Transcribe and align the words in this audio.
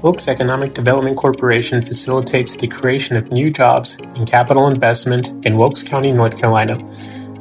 Wilkes 0.00 0.28
Economic 0.28 0.74
Development 0.74 1.16
Corporation 1.16 1.82
facilitates 1.82 2.54
the 2.54 2.68
creation 2.68 3.16
of 3.16 3.32
new 3.32 3.50
jobs 3.50 3.96
and 3.96 4.30
capital 4.30 4.68
investment 4.68 5.30
in 5.44 5.58
Wilkes 5.58 5.82
County, 5.82 6.12
North 6.12 6.38
Carolina. 6.38 6.78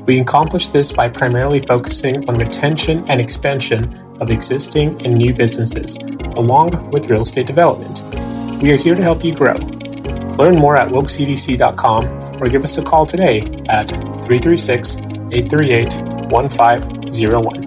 We 0.08 0.20
accomplish 0.20 0.70
this 0.70 0.92
by 0.92 1.10
primarily 1.10 1.60
focusing 1.60 2.28
on 2.28 2.40
retention 2.40 3.08
and 3.10 3.22
expansion 3.22 3.94
of 4.20 4.32
existing 4.32 5.06
and 5.06 5.14
new 5.14 5.36
businesses, 5.36 5.98
along 6.36 6.90
with 6.90 7.12
real 7.12 7.22
estate 7.22 7.46
development. 7.46 8.02
We 8.60 8.72
are 8.72 8.78
here 8.78 8.96
to 8.96 9.04
help 9.04 9.24
you 9.24 9.36
grow. 9.36 9.58
Learn 10.38 10.56
more 10.56 10.78
at 10.78 10.90
wilkesedc.com 10.90 12.42
or 12.42 12.50
give 12.50 12.64
us 12.64 12.76
a 12.80 12.84
call 12.84 13.06
today 13.06 13.42
at 13.70 13.88
336 13.88 14.98
838 14.98 15.94
1501. 16.32 17.67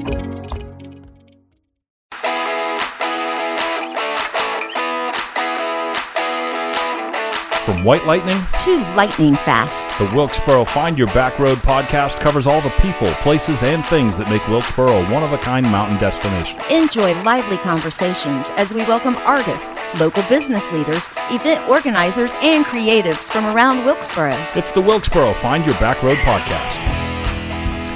From 7.64 7.84
White 7.84 8.06
Lightning 8.06 8.40
to 8.60 8.78
lightning 8.94 9.34
fast. 9.36 9.86
The 9.98 10.16
Wilkesboro 10.16 10.64
Find 10.64 10.96
Your 10.96 11.08
Back 11.08 11.38
Road 11.38 11.58
podcast 11.58 12.18
covers 12.18 12.46
all 12.46 12.62
the 12.62 12.70
people, 12.80 13.12
places, 13.14 13.62
and 13.62 13.84
things 13.84 14.16
that 14.16 14.30
make 14.30 14.46
Wilkesboro 14.48 14.98
a 14.98 15.04
one 15.06 15.22
of 15.22 15.32
a 15.32 15.38
kind 15.38 15.66
mountain 15.66 15.98
destination. 15.98 16.58
Enjoy 16.70 17.12
lively 17.22 17.58
conversations 17.58 18.50
as 18.56 18.72
we 18.72 18.82
welcome 18.84 19.16
artists, 19.18 19.78
local 20.00 20.22
business 20.28 20.72
leaders, 20.72 21.10
event 21.30 21.68
organizers, 21.68 22.34
and 22.40 22.64
creatives 22.64 23.30
from 23.30 23.44
around 23.54 23.84
Wilkesboro. 23.84 24.36
It's 24.56 24.72
the 24.72 24.80
Wilkesboro 24.80 25.28
Find 25.34 25.64
Your 25.66 25.74
Back 25.74 26.02
Road 26.02 26.18
podcast. 26.18 26.89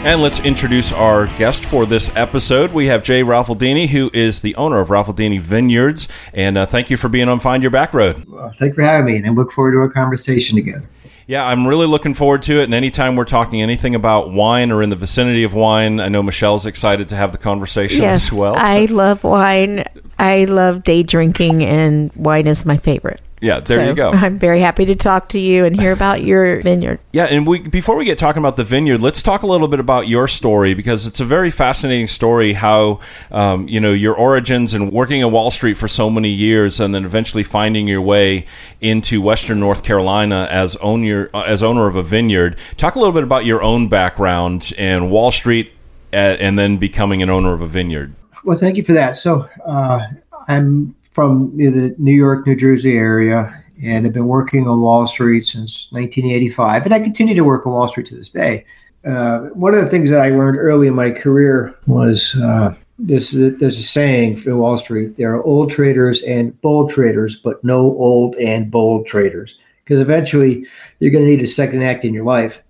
And 0.04 0.20
let's 0.20 0.38
introduce 0.40 0.92
our 0.92 1.26
guest 1.38 1.64
for 1.64 1.86
this 1.86 2.14
episode. 2.14 2.74
We 2.74 2.88
have 2.88 3.02
Jay 3.02 3.22
Raffaldini, 3.22 3.88
who 3.88 4.10
is 4.12 4.42
the 4.42 4.54
owner 4.54 4.80
of 4.80 4.88
Raffaldini 4.88 5.40
Vineyards. 5.40 6.08
And 6.34 6.58
uh, 6.58 6.66
thank 6.66 6.90
you 6.90 6.98
for 6.98 7.08
being 7.08 7.26
on 7.30 7.40
Find 7.40 7.62
Your 7.62 7.70
Back 7.70 7.94
Road. 7.94 8.26
Well, 8.26 8.50
thank 8.50 8.72
you 8.72 8.74
for 8.74 8.82
having 8.82 9.06
me, 9.06 9.16
and 9.16 9.26
I 9.26 9.30
look 9.30 9.50
forward 9.50 9.72
to 9.72 9.78
our 9.78 9.88
conversation 9.88 10.56
together. 10.56 10.86
Yeah, 11.26 11.46
I'm 11.46 11.66
really 11.66 11.86
looking 11.86 12.12
forward 12.12 12.42
to 12.42 12.60
it. 12.60 12.64
And 12.64 12.74
anytime 12.74 13.16
we're 13.16 13.24
talking 13.24 13.62
anything 13.62 13.94
about 13.94 14.30
wine 14.30 14.70
or 14.70 14.82
in 14.82 14.90
the 14.90 14.96
vicinity 14.96 15.42
of 15.42 15.54
wine, 15.54 15.98
I 16.00 16.08
know 16.08 16.22
Michelle's 16.22 16.66
excited 16.66 17.08
to 17.08 17.16
have 17.16 17.32
the 17.32 17.38
conversation 17.38 18.02
yes, 18.02 18.26
as 18.26 18.32
well. 18.32 18.54
I 18.56 18.84
love 18.84 19.24
wine. 19.24 19.84
I 20.18 20.44
love 20.44 20.84
day 20.84 21.02
drinking, 21.02 21.64
and 21.64 22.12
wine 22.14 22.46
is 22.46 22.66
my 22.66 22.76
favorite. 22.76 23.22
Yeah, 23.44 23.60
there 23.60 23.78
So 23.78 23.84
you 23.84 23.94
go. 23.94 24.10
I'm 24.10 24.38
very 24.38 24.60
happy 24.60 24.86
to 24.86 24.94
talk 24.94 25.28
to 25.28 25.38
you 25.38 25.66
and 25.66 25.78
hear 25.78 25.92
about 26.00 26.22
your 26.22 26.62
vineyard. 26.62 26.98
Yeah, 27.12 27.24
and 27.24 27.46
we 27.46 27.58
before 27.58 27.94
we 27.94 28.06
get 28.06 28.16
talking 28.16 28.40
about 28.40 28.56
the 28.56 28.64
vineyard, 28.64 29.02
let's 29.02 29.22
talk 29.22 29.42
a 29.42 29.46
little 29.46 29.68
bit 29.68 29.80
about 29.80 30.08
your 30.08 30.26
story 30.28 30.72
because 30.72 31.06
it's 31.06 31.20
a 31.20 31.26
very 31.26 31.50
fascinating 31.50 32.06
story. 32.06 32.54
How 32.54 33.00
um, 33.30 33.68
you 33.68 33.80
know 33.80 33.92
your 33.92 34.14
origins 34.14 34.72
and 34.72 34.90
working 34.90 35.20
in 35.20 35.30
Wall 35.30 35.50
Street 35.50 35.74
for 35.74 35.88
so 35.88 36.08
many 36.08 36.30
years, 36.30 36.80
and 36.80 36.94
then 36.94 37.04
eventually 37.04 37.42
finding 37.42 37.86
your 37.86 38.00
way 38.00 38.46
into 38.80 39.20
Western 39.20 39.60
North 39.60 39.82
Carolina 39.82 40.48
as 40.50 40.76
owner 40.76 41.28
as 41.34 41.62
owner 41.62 41.86
of 41.86 41.96
a 41.96 42.02
vineyard. 42.02 42.56
Talk 42.78 42.94
a 42.94 42.98
little 42.98 43.12
bit 43.12 43.24
about 43.24 43.44
your 43.44 43.62
own 43.62 43.88
background 43.88 44.72
and 44.78 45.10
Wall 45.10 45.30
Street, 45.30 45.70
uh, 46.14 46.16
and 46.16 46.58
then 46.58 46.78
becoming 46.78 47.22
an 47.22 47.28
owner 47.28 47.52
of 47.52 47.60
a 47.60 47.66
vineyard. 47.66 48.14
Well, 48.42 48.56
thank 48.56 48.78
you 48.78 48.84
for 48.84 48.94
that. 48.94 49.16
So, 49.16 49.46
uh, 49.66 50.06
I'm 50.48 50.94
from 51.14 51.56
the 51.56 51.94
New 51.96 52.12
York, 52.12 52.46
New 52.46 52.56
Jersey 52.56 52.98
area, 52.98 53.62
and 53.82 54.04
I've 54.04 54.12
been 54.12 54.26
working 54.26 54.68
on 54.68 54.80
Wall 54.80 55.06
Street 55.06 55.46
since 55.46 55.90
1985, 55.92 56.84
and 56.84 56.94
I 56.94 56.98
continue 56.98 57.34
to 57.34 57.44
work 57.44 57.66
on 57.66 57.72
Wall 57.72 57.88
Street 57.88 58.06
to 58.08 58.16
this 58.16 58.28
day. 58.28 58.66
Uh, 59.06 59.46
one 59.50 59.74
of 59.74 59.80
the 59.80 59.88
things 59.88 60.10
that 60.10 60.20
I 60.20 60.30
learned 60.30 60.58
early 60.58 60.88
in 60.88 60.94
my 60.94 61.10
career 61.10 61.74
was 61.86 62.34
uh, 62.36 62.74
this: 62.98 63.30
there's 63.30 63.78
a 63.78 63.82
saying 63.82 64.38
for 64.38 64.56
Wall 64.56 64.76
Street: 64.76 65.16
there 65.16 65.34
are 65.34 65.42
old 65.44 65.70
traders 65.70 66.20
and 66.22 66.60
bold 66.60 66.90
traders, 66.90 67.36
but 67.36 67.62
no 67.62 67.78
old 67.78 68.34
and 68.36 68.70
bold 68.70 69.06
traders, 69.06 69.54
because 69.84 70.00
eventually 70.00 70.66
you're 70.98 71.12
going 71.12 71.24
to 71.24 71.30
need 71.30 71.42
a 71.42 71.46
second 71.46 71.82
act 71.82 72.04
in 72.04 72.12
your 72.12 72.24
life. 72.24 72.60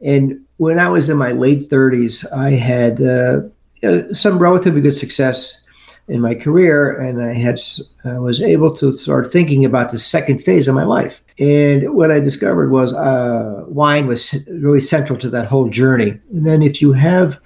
And 0.00 0.44
when 0.56 0.80
I 0.80 0.88
was 0.88 1.08
in 1.08 1.16
my 1.16 1.30
late 1.30 1.70
30s, 1.70 2.26
I 2.32 2.50
had 2.50 3.00
uh, 3.00 3.42
know, 3.82 4.12
some 4.12 4.38
relatively 4.38 4.80
good 4.80 4.96
success 4.96 5.61
in 6.08 6.20
my 6.20 6.34
career, 6.34 6.98
and 6.98 7.22
I 7.22 7.32
had 7.32 7.60
uh, 8.04 8.20
was 8.20 8.42
able 8.42 8.74
to 8.76 8.92
start 8.92 9.32
thinking 9.32 9.64
about 9.64 9.90
the 9.90 9.98
second 9.98 10.42
phase 10.42 10.68
of 10.68 10.74
my 10.74 10.84
life. 10.84 11.22
And 11.38 11.94
what 11.94 12.10
I 12.10 12.20
discovered 12.20 12.70
was 12.70 12.92
uh, 12.92 13.64
wine 13.68 14.06
was 14.06 14.34
really 14.48 14.80
central 14.80 15.18
to 15.20 15.30
that 15.30 15.46
whole 15.46 15.68
journey. 15.68 16.18
And 16.32 16.46
then 16.46 16.62
if 16.62 16.82
you 16.82 16.92
have 16.92 17.38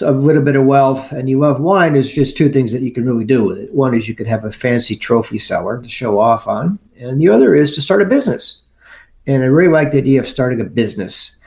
a 0.00 0.10
little 0.10 0.42
bit 0.42 0.56
of 0.56 0.64
wealth 0.64 1.12
and 1.12 1.28
you 1.28 1.38
love 1.38 1.60
wine, 1.60 1.92
there's 1.92 2.10
just 2.10 2.36
two 2.36 2.48
things 2.48 2.72
that 2.72 2.82
you 2.82 2.90
can 2.90 3.06
really 3.06 3.24
do 3.24 3.44
with 3.44 3.58
it. 3.58 3.72
One 3.72 3.94
is 3.94 4.08
you 4.08 4.14
could 4.14 4.26
have 4.26 4.44
a 4.44 4.52
fancy 4.52 4.96
trophy 4.96 5.38
cellar 5.38 5.80
to 5.80 5.88
show 5.88 6.18
off 6.18 6.48
on, 6.48 6.78
and 6.98 7.20
the 7.20 7.28
other 7.28 7.54
is 7.54 7.70
to 7.74 7.82
start 7.82 8.02
a 8.02 8.06
business. 8.06 8.62
And 9.26 9.42
I 9.42 9.46
really 9.46 9.72
like 9.72 9.90
the 9.90 9.98
idea 9.98 10.20
of 10.20 10.28
starting 10.28 10.60
a 10.60 10.64
business. 10.64 11.38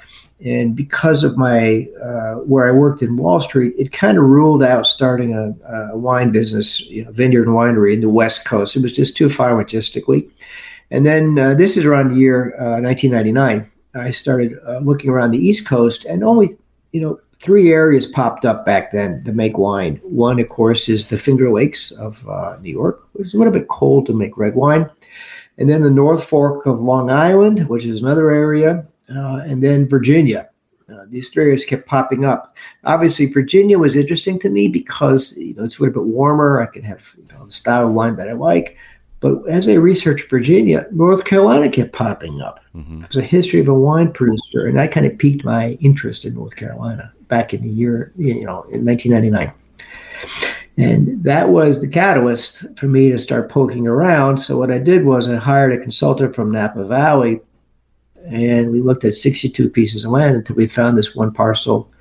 And 0.43 0.75
because 0.75 1.23
of 1.23 1.35
my 1.35 1.87
uh, 2.01 2.35
where 2.35 2.67
I 2.67 2.71
worked 2.71 3.01
in 3.01 3.17
Wall 3.17 3.41
Street, 3.41 3.73
it 3.77 3.91
kind 3.91 4.17
of 4.17 4.23
ruled 4.23 4.61
out 4.61 4.85
starting 4.85 5.33
a, 5.33 5.55
a 5.91 5.97
wine 5.97 6.31
business, 6.31 6.79
you 6.81 7.03
know, 7.03 7.11
vineyard 7.11 7.47
and 7.47 7.55
winery 7.55 7.93
in 7.93 8.01
the 8.01 8.09
West 8.09 8.45
Coast. 8.45 8.75
It 8.75 8.83
was 8.83 8.91
just 8.91 9.17
too 9.17 9.29
far 9.29 9.51
logistically. 9.51 10.29
And 10.91 11.05
then 11.05 11.39
uh, 11.39 11.55
this 11.55 11.75
is 11.75 11.85
around 11.85 12.09
the 12.09 12.15
year 12.15 12.53
uh, 12.59 12.79
1999. 12.79 13.69
I 13.95 14.11
started 14.11 14.59
uh, 14.65 14.79
looking 14.79 15.09
around 15.09 15.31
the 15.31 15.39
East 15.39 15.65
Coast, 15.65 16.05
and 16.05 16.23
only 16.23 16.55
you 16.91 17.01
know 17.01 17.19
three 17.41 17.71
areas 17.71 18.05
popped 18.05 18.45
up 18.45 18.63
back 18.63 18.91
then 18.91 19.23
to 19.23 19.31
make 19.31 19.57
wine. 19.57 19.99
One, 20.03 20.39
of 20.39 20.49
course, 20.49 20.87
is 20.87 21.07
the 21.07 21.17
Finger 21.17 21.51
Lakes 21.51 21.91
of 21.91 22.27
uh, 22.29 22.57
New 22.61 22.71
York, 22.71 23.07
which 23.13 23.27
is 23.27 23.33
a 23.33 23.37
little 23.37 23.53
bit 23.53 23.69
cold 23.69 24.05
to 24.05 24.13
make 24.13 24.37
red 24.37 24.53
wine. 24.53 24.87
And 25.57 25.67
then 25.67 25.81
the 25.81 25.89
North 25.89 26.23
Fork 26.23 26.67
of 26.67 26.79
Long 26.79 27.09
Island, 27.09 27.67
which 27.67 27.85
is 27.85 28.01
another 28.01 28.29
area 28.29 28.85
uh, 29.15 29.41
and 29.45 29.63
then 29.63 29.87
Virginia. 29.87 30.49
Uh, 30.91 31.03
these 31.09 31.29
three 31.29 31.43
areas 31.43 31.65
kept 31.65 31.85
popping 31.85 32.23
up. 32.23 32.55
Obviously, 32.85 33.25
Virginia 33.25 33.77
was 33.77 33.95
interesting 33.95 34.39
to 34.39 34.49
me 34.49 34.69
because 34.69 35.35
you 35.37 35.53
know 35.55 35.65
it's 35.65 35.79
a 35.79 35.81
little 35.81 36.01
bit 36.01 36.09
warmer. 36.09 36.61
I 36.61 36.65
can 36.67 36.81
have 36.83 37.03
you 37.17 37.27
know, 37.33 37.45
the 37.45 37.51
style 37.51 37.87
of 37.87 37.93
wine 37.93 38.15
that 38.15 38.29
I 38.29 38.33
like. 38.33 38.77
But 39.19 39.47
as 39.49 39.67
I 39.67 39.73
researched 39.73 40.29
Virginia, 40.29 40.87
North 40.91 41.25
Carolina 41.25 41.69
kept 41.69 41.91
popping 41.91 42.39
up. 42.41 42.59
Mm-hmm. 42.75 43.03
It 43.03 43.07
was 43.07 43.17
a 43.17 43.21
history 43.21 43.59
of 43.59 43.67
a 43.67 43.73
wine 43.73 44.13
producer, 44.13 44.67
and 44.67 44.77
that 44.77 44.91
kind 44.91 45.05
of 45.05 45.17
piqued 45.17 45.43
my 45.43 45.71
interest 45.81 46.23
in 46.23 46.35
North 46.35 46.55
Carolina 46.55 47.11
back 47.27 47.53
in 47.53 47.61
the 47.61 47.69
year 47.69 48.13
you 48.17 48.45
know 48.45 48.63
in 48.71 48.85
1999. 48.85 49.51
And 50.77 51.23
that 51.23 51.49
was 51.49 51.81
the 51.81 51.87
catalyst 51.87 52.63
for 52.77 52.85
me 52.85 53.09
to 53.09 53.17
start 53.17 53.49
poking 53.49 53.87
around. 53.87 54.37
So 54.37 54.57
what 54.57 54.71
I 54.71 54.77
did 54.77 55.03
was 55.03 55.27
I 55.27 55.35
hired 55.35 55.73
a 55.73 55.79
consultant 55.79 56.35
from 56.35 56.51
Napa 56.51 56.85
Valley 56.85 57.41
and 58.29 58.71
we 58.71 58.81
looked 58.81 59.05
at 59.05 59.13
62 59.13 59.69
pieces 59.69 60.05
of 60.05 60.11
land 60.11 60.35
until 60.35 60.55
we 60.55 60.67
found 60.67 60.97
this 60.97 61.15
one 61.15 61.31
parcel 61.31 61.91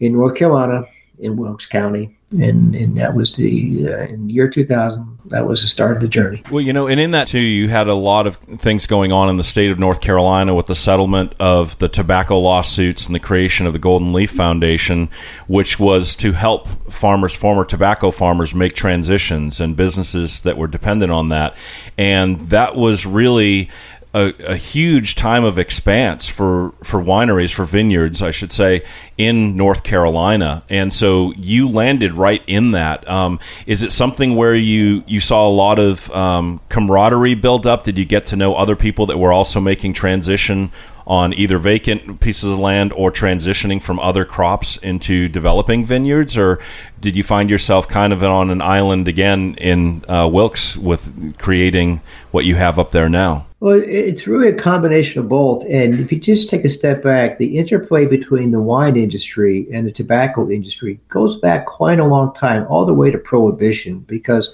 in 0.00 0.12
North 0.12 0.36
Carolina 0.36 0.84
in 1.18 1.36
Wilkes 1.36 1.66
County. 1.66 2.16
And, 2.32 2.74
and 2.74 2.96
that 2.96 3.14
was 3.14 3.34
the 3.34 3.88
uh, 3.88 4.06
in 4.06 4.28
year 4.28 4.48
2000 4.48 5.18
that 5.26 5.46
was 5.48 5.62
the 5.62 5.68
start 5.68 5.96
of 5.96 6.00
the 6.00 6.06
journey 6.06 6.44
well 6.48 6.60
you 6.60 6.72
know 6.72 6.86
and 6.86 7.00
in 7.00 7.10
that 7.10 7.26
too 7.26 7.40
you 7.40 7.68
had 7.68 7.88
a 7.88 7.94
lot 7.94 8.28
of 8.28 8.36
things 8.36 8.86
going 8.86 9.10
on 9.10 9.28
in 9.28 9.36
the 9.36 9.42
state 9.42 9.70
of 9.70 9.80
north 9.80 10.00
carolina 10.00 10.54
with 10.54 10.66
the 10.66 10.74
settlement 10.76 11.34
of 11.40 11.76
the 11.78 11.88
tobacco 11.88 12.38
lawsuits 12.38 13.06
and 13.06 13.16
the 13.16 13.20
creation 13.20 13.66
of 13.66 13.72
the 13.72 13.80
golden 13.80 14.12
leaf 14.12 14.30
foundation 14.30 15.08
which 15.48 15.80
was 15.80 16.14
to 16.14 16.30
help 16.30 16.68
farmers 16.88 17.34
former 17.34 17.64
tobacco 17.64 18.12
farmers 18.12 18.54
make 18.54 18.74
transitions 18.74 19.60
and 19.60 19.76
businesses 19.76 20.40
that 20.42 20.56
were 20.56 20.68
dependent 20.68 21.10
on 21.10 21.30
that 21.30 21.56
and 21.98 22.40
that 22.46 22.76
was 22.76 23.04
really 23.04 23.68
a, 24.12 24.34
a, 24.44 24.56
huge 24.56 25.14
time 25.14 25.44
of 25.44 25.56
expanse 25.56 26.26
for, 26.26 26.72
for 26.82 27.00
wineries, 27.00 27.52
for 27.52 27.64
vineyards, 27.64 28.20
I 28.20 28.32
should 28.32 28.52
say, 28.52 28.82
in 29.16 29.56
North 29.56 29.84
Carolina. 29.84 30.64
And 30.68 30.92
so 30.92 31.32
you 31.36 31.68
landed 31.68 32.14
right 32.14 32.42
in 32.46 32.72
that. 32.72 33.08
Um, 33.08 33.38
is 33.66 33.82
it 33.82 33.92
something 33.92 34.34
where 34.34 34.54
you, 34.54 35.04
you 35.06 35.20
saw 35.20 35.46
a 35.46 35.50
lot 35.50 35.78
of 35.78 36.10
um, 36.10 36.60
camaraderie 36.68 37.36
build 37.36 37.66
up? 37.66 37.84
Did 37.84 37.98
you 37.98 38.04
get 38.04 38.26
to 38.26 38.36
know 38.36 38.54
other 38.54 38.74
people 38.74 39.06
that 39.06 39.18
were 39.18 39.32
also 39.32 39.60
making 39.60 39.92
transition 39.92 40.72
on 41.06 41.32
either 41.34 41.58
vacant 41.58 42.20
pieces 42.20 42.50
of 42.50 42.58
land 42.58 42.92
or 42.92 43.10
transitioning 43.12 43.80
from 43.80 43.98
other 44.00 44.24
crops 44.24 44.76
into 44.78 45.28
developing 45.28 45.84
vineyards? 45.84 46.36
Or 46.36 46.58
did 47.00 47.16
you 47.16 47.22
find 47.22 47.48
yourself 47.48 47.86
kind 47.86 48.12
of 48.12 48.24
on 48.24 48.50
an 48.50 48.60
island 48.60 49.06
again 49.06 49.54
in 49.54 50.04
uh, 50.08 50.28
Wilkes 50.30 50.76
with 50.76 51.38
creating 51.38 52.00
what 52.32 52.44
you 52.44 52.56
have 52.56 52.76
up 52.76 52.90
there 52.90 53.08
now? 53.08 53.46
Well, 53.60 53.78
it's 53.84 54.26
really 54.26 54.48
a 54.48 54.54
combination 54.54 55.20
of 55.20 55.28
both. 55.28 55.66
And 55.68 56.00
if 56.00 56.10
you 56.10 56.18
just 56.18 56.48
take 56.48 56.64
a 56.64 56.70
step 56.70 57.02
back, 57.02 57.36
the 57.36 57.58
interplay 57.58 58.06
between 58.06 58.52
the 58.52 58.60
wine 58.60 58.96
industry 58.96 59.66
and 59.70 59.86
the 59.86 59.92
tobacco 59.92 60.48
industry 60.48 60.98
goes 61.10 61.36
back 61.40 61.66
quite 61.66 61.98
a 61.98 62.06
long 62.06 62.32
time, 62.32 62.66
all 62.70 62.86
the 62.86 62.94
way 62.94 63.10
to 63.10 63.18
Prohibition. 63.18 63.98
Because 64.00 64.48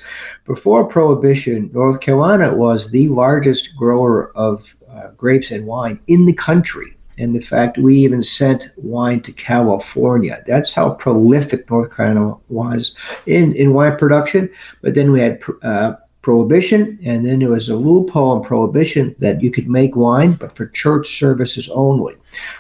before 0.45 0.89
Prohibition, 0.89 1.71
North 1.73 2.01
Carolina 2.01 2.53
was 2.53 2.91
the 2.91 3.07
largest 3.09 3.77
grower 3.77 4.37
of 4.37 4.75
uh, 4.91 5.11
grapes 5.11 5.53
and 5.53 5.67
wine 5.67 6.01
in 6.09 6.27
the 6.27 6.33
country. 6.33 6.97
And 7.17 7.35
the 7.35 7.41
fact 7.41 7.79
we 7.79 7.97
even 7.99 8.25
sent 8.25 8.71
wine 8.77 9.21
to 9.21 9.33
California. 9.33 10.43
That's 10.49 10.73
how 10.73 10.91
prolific 10.91 11.71
North 11.71 11.95
Carolina 11.95 12.35
was 12.49 12.97
in, 13.27 13.55
in 13.55 13.73
wine 13.73 13.97
production. 13.99 14.51
But 14.83 14.97
then 14.97 15.13
we 15.13 15.21
had 15.21 15.41
uh, 15.63 15.95
prohibition, 16.27 16.99
and 17.05 17.25
then 17.25 17.39
there 17.39 17.51
was 17.51 17.69
a 17.69 17.77
loophole 17.77 18.37
in 18.37 18.43
prohibition 18.43 19.15
that 19.21 19.41
you 19.41 19.49
could 19.49 19.69
make 19.69 19.95
wine, 19.95 20.33
but 20.33 20.57
for 20.57 20.67
church 20.67 21.17
services 21.21 21.69
only. 21.69 22.17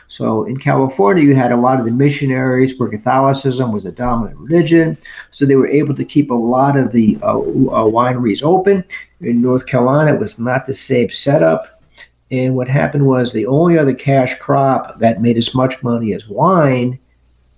So 0.06 0.44
in 0.44 0.56
California, 0.56 1.24
you 1.24 1.34
had 1.34 1.50
a 1.50 1.56
lot 1.56 1.80
of 1.80 1.84
the 1.84 1.90
missionaries 1.90 2.78
where 2.78 2.88
Catholicism 2.88 3.72
was 3.72 3.82
the 3.82 3.90
dominant 3.90 4.38
religion, 4.38 4.96
so 5.32 5.44
they 5.44 5.56
were 5.56 5.66
able 5.66 5.96
to 5.96 6.04
keep 6.04 6.30
a 6.30 6.34
lot 6.34 6.76
of 6.76 6.92
the 6.92 7.18
uh, 7.22 7.38
uh, 7.38 7.90
wineries 7.90 8.44
open. 8.44 8.84
In 9.20 9.42
North 9.42 9.66
Carolina, 9.66 10.14
it 10.14 10.20
was 10.20 10.38
not 10.38 10.64
the 10.64 10.72
same 10.72 11.10
setup. 11.10 11.82
And 12.30 12.54
what 12.54 12.68
happened 12.68 13.04
was 13.04 13.32
the 13.32 13.46
only 13.46 13.78
other 13.78 13.94
cash 13.94 14.38
crop 14.38 15.00
that 15.00 15.20
made 15.20 15.38
as 15.38 15.56
much 15.56 15.82
money 15.82 16.14
as 16.14 16.28
wine 16.28 17.00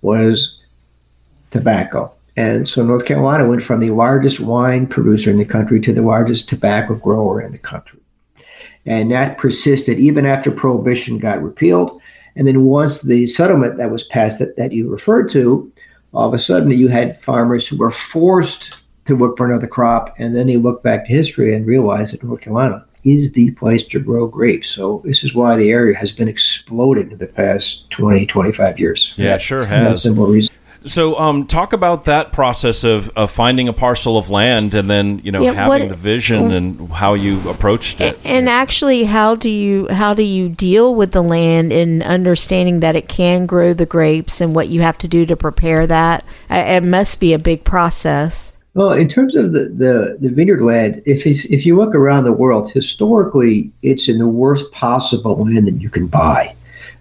was 0.01 0.57
tobacco. 1.51 2.11
And 2.39 2.65
so 2.65 2.85
North 2.85 3.03
Carolina 3.03 3.45
went 3.45 3.63
from 3.63 3.81
the 3.81 3.91
largest 3.91 4.39
wine 4.39 4.87
producer 4.87 5.29
in 5.29 5.35
the 5.35 5.43
country 5.43 5.81
to 5.81 5.91
the 5.91 6.01
largest 6.01 6.47
tobacco 6.47 6.95
grower 6.95 7.41
in 7.41 7.51
the 7.51 7.57
country. 7.57 7.99
And 8.85 9.11
that 9.11 9.37
persisted 9.37 9.99
even 9.99 10.25
after 10.25 10.49
prohibition 10.49 11.17
got 11.17 11.43
repealed. 11.43 12.01
And 12.37 12.47
then 12.47 12.63
once 12.63 13.01
the 13.01 13.27
settlement 13.27 13.77
that 13.77 13.91
was 13.91 14.05
passed 14.05 14.39
that, 14.39 14.55
that 14.55 14.71
you 14.71 14.89
referred 14.89 15.29
to, 15.31 15.69
all 16.13 16.29
of 16.29 16.33
a 16.33 16.39
sudden 16.39 16.71
you 16.71 16.87
had 16.87 17.21
farmers 17.21 17.67
who 17.67 17.75
were 17.75 17.91
forced 17.91 18.73
to 19.03 19.17
look 19.17 19.35
for 19.35 19.45
another 19.45 19.67
crop. 19.67 20.15
And 20.17 20.33
then 20.33 20.47
they 20.47 20.55
look 20.55 20.81
back 20.81 21.07
to 21.07 21.11
history 21.11 21.53
and 21.53 21.67
realize 21.67 22.11
that 22.11 22.23
North 22.23 22.39
Carolina 22.39 22.85
is 23.03 23.33
the 23.33 23.51
place 23.51 23.83
to 23.83 23.99
grow 23.99 24.27
grapes. 24.27 24.69
So 24.69 25.01
this 25.03 25.25
is 25.25 25.35
why 25.35 25.57
the 25.57 25.71
area 25.71 25.97
has 25.97 26.13
been 26.13 26.29
exploding 26.29 27.11
in 27.11 27.17
the 27.17 27.27
past 27.27 27.89
20, 27.89 28.25
25 28.25 28.79
years. 28.79 29.13
Yeah, 29.17 29.35
it 29.35 29.41
sure 29.41 29.65
has. 29.65 30.03
simple 30.03 30.25
reason. 30.25 30.53
So, 30.85 31.19
um, 31.19 31.45
talk 31.45 31.73
about 31.73 32.05
that 32.05 32.31
process 32.31 32.83
of, 32.83 33.09
of 33.15 33.31
finding 33.31 33.67
a 33.67 33.73
parcel 33.73 34.17
of 34.17 34.29
land 34.29 34.73
and 34.73 34.89
then 34.89 35.19
you 35.23 35.31
know 35.31 35.41
Yeah, 35.41 35.53
having 35.53 35.67
what- 35.67 35.89
the 35.89 35.95
vision 35.95 36.51
and 36.51 36.89
how 36.89 37.15
you 37.15 37.47
approached 37.49 37.99
it. 38.01 38.19
And 38.23 38.47
actually, 38.47 39.03
how 39.03 39.35
do 39.35 39.49
you 39.49 39.87
how 39.89 40.13
do 40.13 40.23
you 40.23 40.47
deal 40.47 40.95
with 40.95 41.11
the 41.11 41.21
land 41.23 41.73
and 41.73 42.01
understanding 42.03 42.79
that 42.79 42.95
it 42.95 43.09
can 43.09 43.45
grow 43.45 43.73
the 43.73 43.85
grapes 43.85 44.39
and 44.39 44.55
what 44.55 44.69
you 44.69 44.81
have 44.81 44.97
to 44.99 45.07
do 45.07 45.25
to 45.25 45.35
prepare 45.35 45.85
that? 45.87 46.23
It 46.49 46.83
must 46.83 47.19
be 47.19 47.33
a 47.33 47.39
big 47.39 47.63
process. 47.63 48.55
Well, 48.75 48.93
in 48.93 49.09
terms 49.09 49.35
of 49.35 49.51
the, 49.51 49.65
the, 49.65 50.17
the 50.21 50.29
vineyard 50.29 50.61
land, 50.61 51.01
if 51.05 51.25
it's, 51.25 51.43
if 51.45 51.65
you 51.65 51.75
look 51.75 51.95
around 51.95 52.23
the 52.23 52.31
world, 52.31 52.71
historically, 52.71 53.71
it's 53.81 54.07
in 54.07 54.19
the 54.19 54.27
worst 54.27 54.71
possible 54.71 55.43
land 55.43 55.67
that 55.67 55.81
you 55.81 55.89
can 55.89 56.07
buy. 56.07 56.55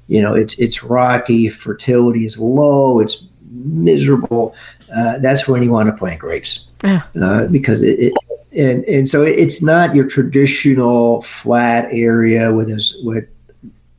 You 0.09 0.23
know, 0.23 0.35
it's 0.35 0.55
it's 0.55 0.83
rocky, 0.83 1.49
fertility 1.51 2.25
is 2.25 2.39
low, 2.39 2.99
it's 3.01 3.27
miserable. 3.51 4.55
Uh, 4.95 5.19
that's 5.19 5.47
when 5.49 5.63
you 5.63 5.71
want 5.71 5.89
to 5.89 5.97
plant 5.97 6.21
grapes 6.21 6.67
Ah. 6.85 7.09
uh, 7.21 7.47
because 7.47 7.83
it, 7.83 7.99
it 7.99 8.13
and 8.57 8.85
and 8.85 9.09
so 9.09 9.23
it's 9.23 9.61
not 9.61 9.95
your 9.95 10.07
traditional 10.07 11.23
flat 11.23 11.89
area 11.91 12.53
with 12.53 12.69
this 12.69 12.97
with 13.03 13.25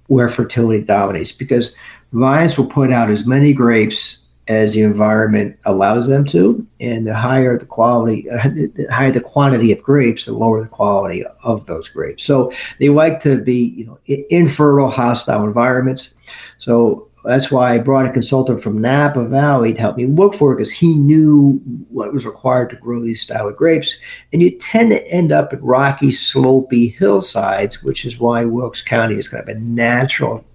where 0.07 0.29
fertility 0.29 0.83
dominates 0.83 1.31
because 1.31 1.71
vines 2.13 2.57
will 2.57 2.65
put 2.65 2.91
out 2.91 3.09
as 3.09 3.25
many 3.25 3.53
grapes 3.53 4.19
as 4.49 4.73
the 4.73 4.81
environment 4.81 5.55
allows 5.65 6.07
them 6.07 6.25
to, 6.25 6.65
and 6.79 7.05
the 7.05 7.13
higher 7.13 7.55
the 7.57 7.67
quality, 7.67 8.27
uh, 8.31 8.41
the 8.49 8.87
higher 8.89 9.11
the 9.11 9.21
quantity 9.21 9.71
of 9.71 9.81
grapes, 9.83 10.25
the 10.25 10.33
lower 10.33 10.61
the 10.61 10.67
quality 10.67 11.23
of 11.43 11.67
those 11.67 11.87
grapes. 11.87 12.23
So 12.23 12.51
they 12.79 12.89
like 12.89 13.21
to 13.21 13.37
be, 13.37 13.75
you 13.77 13.85
know, 13.85 13.99
infertile, 14.31 14.89
hostile 14.89 15.43
environments. 15.43 16.09
So 16.57 17.08
that's 17.23 17.51
why 17.51 17.73
I 17.73 17.79
brought 17.79 18.05
a 18.05 18.11
consultant 18.11 18.61
from 18.61 18.79
Napa 18.79 19.25
Valley 19.25 19.73
to 19.73 19.79
help 19.79 19.97
me 19.97 20.05
look 20.05 20.35
for 20.35 20.53
it 20.53 20.57
because 20.57 20.71
he 20.71 20.95
knew 20.95 21.61
what 21.89 22.13
was 22.13 22.25
required 22.25 22.69
to 22.69 22.75
grow 22.77 23.03
these 23.03 23.21
style 23.21 23.47
of 23.47 23.57
grapes. 23.57 23.95
And 24.31 24.41
you 24.41 24.51
tend 24.57 24.91
to 24.91 25.05
end 25.07 25.31
up 25.31 25.51
in 25.51 25.61
rocky, 25.61 26.09
slopey 26.09 26.95
hillsides, 26.95 27.83
which 27.83 28.05
is 28.05 28.19
why 28.19 28.45
Wilkes 28.45 28.81
County 28.81 29.15
is 29.15 29.27
kind 29.27 29.43
of 29.43 29.49
a 29.49 29.59
natural 29.59 30.45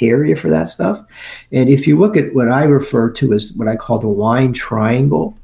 area 0.00 0.36
for 0.36 0.48
that 0.48 0.68
stuff. 0.68 1.04
And 1.52 1.68
if 1.68 1.86
you 1.86 1.98
look 1.98 2.16
at 2.16 2.34
what 2.34 2.48
I 2.48 2.64
refer 2.64 3.10
to 3.10 3.32
as 3.32 3.52
what 3.52 3.68
I 3.68 3.76
call 3.76 3.98
the 3.98 4.08
wine 4.08 4.52
triangle, 4.52 5.36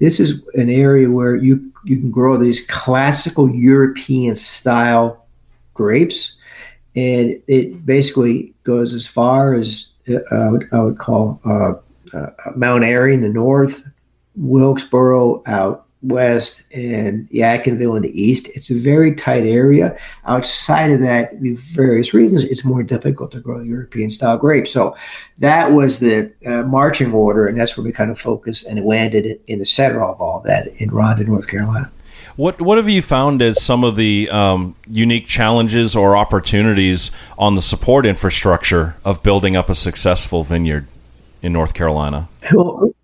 this 0.00 0.20
is 0.20 0.42
an 0.54 0.70
area 0.70 1.10
where 1.10 1.36
you 1.36 1.72
you 1.84 1.98
can 1.98 2.10
grow 2.10 2.36
these 2.36 2.66
classical 2.66 3.50
European 3.50 4.34
style 4.34 5.26
grapes, 5.74 6.36
and 6.94 7.40
it 7.46 7.84
basically 7.86 8.54
goes 8.64 8.94
as 8.94 9.06
far 9.06 9.54
as 9.54 9.88
I, 10.30 10.48
would, 10.48 10.68
I 10.72 10.80
would 10.80 10.98
call 10.98 11.40
uh, 11.44 11.74
uh, 12.16 12.30
Mount 12.56 12.84
Airy 12.84 13.14
in 13.14 13.20
the 13.20 13.28
north, 13.28 13.84
Wilkesboro 14.36 15.42
out 15.46 15.86
west, 16.02 16.62
and 16.72 17.28
Yadkinville 17.30 17.96
in 17.96 18.02
the 18.02 18.20
east. 18.20 18.48
It's 18.54 18.70
a 18.70 18.78
very 18.78 19.14
tight 19.14 19.44
area. 19.44 19.98
Outside 20.26 20.90
of 20.90 21.00
that, 21.00 21.32
for 21.32 21.82
various 21.82 22.14
reasons, 22.14 22.44
it's 22.44 22.64
more 22.64 22.82
difficult 22.82 23.32
to 23.32 23.40
grow 23.40 23.60
European 23.60 24.10
style 24.10 24.38
grapes. 24.38 24.70
So 24.70 24.96
that 25.38 25.72
was 25.72 25.98
the 25.98 26.32
uh, 26.46 26.62
marching 26.62 27.12
order, 27.12 27.48
and 27.48 27.58
that's 27.58 27.76
where 27.76 27.84
we 27.84 27.92
kind 27.92 28.10
of 28.10 28.18
focused 28.18 28.66
and 28.66 28.78
it 28.78 28.84
landed 28.84 29.40
in 29.48 29.58
the 29.58 29.64
center 29.64 30.02
of 30.02 30.20
all 30.20 30.40
that 30.44 30.68
in 30.80 30.90
Ronda, 30.90 31.24
North 31.24 31.48
Carolina. 31.48 31.90
What 32.38 32.60
what 32.60 32.78
have 32.78 32.88
you 32.88 33.02
found 33.02 33.42
as 33.42 33.60
some 33.60 33.82
of 33.82 33.96
the 33.96 34.30
um, 34.30 34.76
unique 34.86 35.26
challenges 35.26 35.96
or 35.96 36.16
opportunities 36.16 37.10
on 37.36 37.56
the 37.56 37.60
support 37.60 38.06
infrastructure 38.06 38.94
of 39.04 39.24
building 39.24 39.56
up 39.56 39.68
a 39.68 39.74
successful 39.74 40.44
vineyard 40.44 40.86
in 41.42 41.52
North 41.52 41.74
Carolina? 41.74 42.28
Well, 42.52 42.94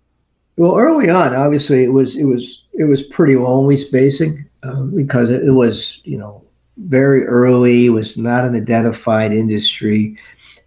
well, 0.55 0.77
early 0.77 1.09
on, 1.09 1.35
obviously, 1.35 1.83
it 1.83 1.89
was 1.89 2.15
it 2.15 2.23
was 2.23 2.63
it 2.75 2.85
was 2.85 3.01
pretty 3.01 3.35
lonely 3.35 3.75
spacing 3.75 4.45
um, 4.63 4.95
because 4.95 5.29
it, 5.29 5.43
it 5.43 5.51
was 5.51 5.99
you 6.05 6.17
know 6.17 6.41
very 6.77 7.25
early. 7.25 7.87
It 7.87 7.89
was 7.89 8.17
not 8.17 8.45
an 8.45 8.55
identified 8.55 9.33
industry, 9.33 10.17